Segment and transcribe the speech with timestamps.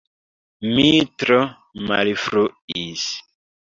[0.77, 0.85] Mi
[1.25, 1.39] tro
[1.93, 3.09] malfruis!